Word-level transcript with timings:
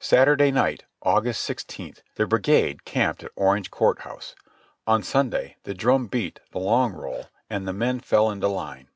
Saturday 0.00 0.50
night, 0.50 0.82
August 1.04 1.42
sixteenth, 1.42 2.02
the 2.16 2.26
brigade 2.26 2.84
camped 2.84 3.22
at 3.22 3.30
Orange 3.36 3.70
Court 3.70 4.00
House. 4.00 4.34
On 4.84 5.00
Sunday 5.00 5.58
the 5.62 5.74
drum 5.74 6.08
beat 6.08 6.40
the 6.50 6.58
long 6.58 6.92
roll 6.92 7.26
and 7.48 7.68
the 7.68 7.72
men 7.72 8.00
fell 8.00 8.32
into 8.32 8.48
line. 8.48 8.88